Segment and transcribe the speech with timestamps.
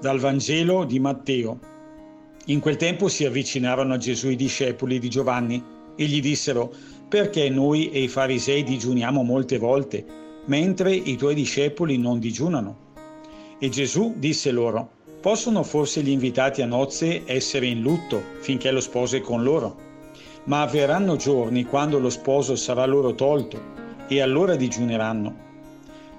[0.00, 1.58] Dal Vangelo di Matteo.
[2.46, 5.62] In quel tempo si avvicinarono a Gesù i discepoli di Giovanni
[5.94, 6.72] e gli dissero,
[7.06, 10.02] perché noi e i farisei digiuniamo molte volte,
[10.46, 12.76] mentre i tuoi discepoli non digiunano?
[13.58, 18.80] E Gesù disse loro, possono forse gli invitati a nozze essere in lutto finché lo
[18.80, 19.89] sposo è con loro?
[20.50, 23.62] Ma avverranno giorni quando lo sposo sarà loro tolto
[24.08, 25.48] e allora digiuneranno.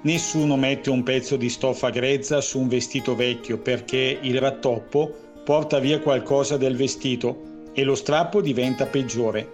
[0.03, 5.13] Nessuno mette un pezzo di stoffa grezza su un vestito vecchio perché il rattoppo
[5.44, 9.52] porta via qualcosa del vestito e lo strappo diventa peggiore.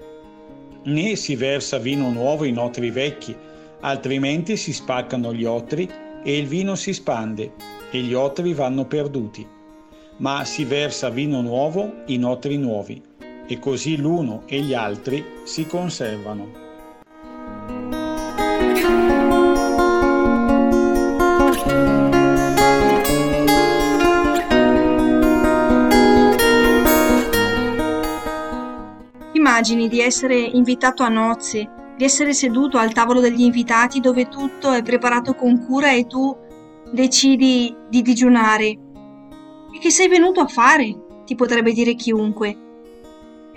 [0.84, 3.36] Né si versa vino nuovo in otri vecchi,
[3.80, 5.90] altrimenti si spaccano gli otri
[6.24, 7.52] e il vino si spande
[7.90, 9.44] e gli otri vanno perduti,
[10.18, 13.02] ma si versa vino nuovo in otri nuovi,
[13.48, 16.66] e così l'uno e gli altri si conservano.
[29.32, 34.72] Immagini di essere invitato a nozze, di essere seduto al tavolo degli invitati dove tutto
[34.72, 36.36] è preparato con cura e tu
[36.92, 38.66] decidi di digiunare.
[38.68, 41.06] E che sei venuto a fare?
[41.28, 42.67] ti potrebbe dire chiunque.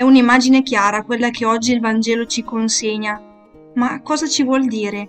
[0.01, 3.20] È un'immagine chiara quella che oggi il Vangelo ci consegna.
[3.75, 5.09] Ma cosa ci vuol dire?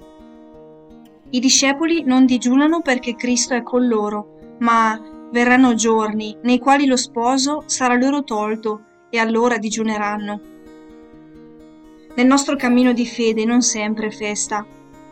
[1.30, 6.98] I discepoli non digiunano perché Cristo è con loro, ma verranno giorni nei quali lo
[6.98, 10.42] sposo sarà loro tolto e allora digiuneranno.
[12.14, 14.66] Nel nostro cammino di fede non sempre è festa.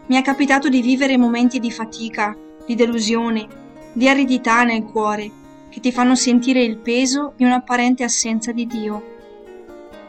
[0.08, 3.48] Mi è capitato di vivere momenti di fatica, di delusione,
[3.94, 5.32] di aridità nel cuore,
[5.70, 9.18] che ti fanno sentire il peso di un'apparente assenza di Dio.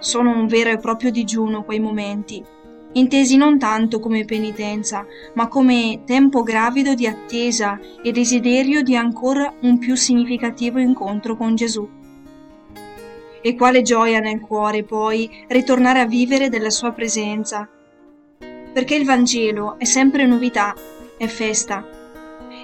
[0.00, 2.42] Sono un vero e proprio digiuno quei momenti,
[2.92, 9.52] intesi non tanto come penitenza, ma come tempo gravido di attesa e desiderio di ancora
[9.60, 11.86] un più significativo incontro con Gesù.
[13.42, 17.68] E quale gioia nel cuore poi ritornare a vivere della sua presenza.
[18.72, 20.74] Perché il Vangelo è sempre novità,
[21.18, 21.99] è festa,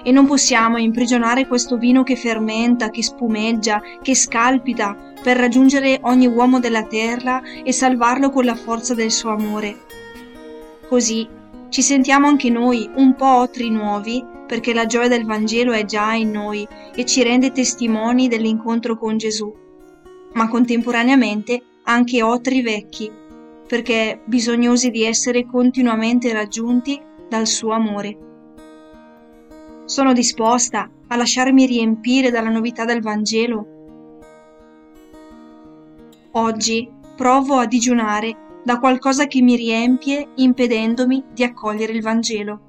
[0.07, 6.27] e non possiamo imprigionare questo vino che fermenta, che spumeggia, che scalpita per raggiungere ogni
[6.27, 9.75] uomo della terra e salvarlo con la forza del suo amore.
[10.87, 11.27] Così
[11.67, 16.13] ci sentiamo anche noi un po' otri nuovi perché la gioia del Vangelo è già
[16.13, 19.53] in noi e ci rende testimoni dell'incontro con Gesù,
[20.35, 23.11] ma contemporaneamente anche otri vecchi
[23.67, 26.97] perché bisognosi di essere continuamente raggiunti
[27.27, 28.26] dal suo amore.
[29.87, 33.65] Sono disposta a lasciarmi riempire dalla novità del Vangelo?
[36.31, 42.66] Oggi provo a digiunare da qualcosa che mi riempie impedendomi di accogliere il Vangelo.